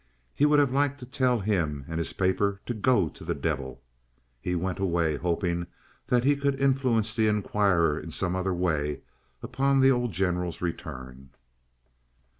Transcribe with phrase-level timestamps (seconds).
[0.33, 3.83] He would have liked to tell him and his paper to go to the devil.
[4.41, 5.67] He went away, hoping
[6.07, 9.03] that he could influence the Inquirer in some other way
[9.43, 11.29] upon the old General's return.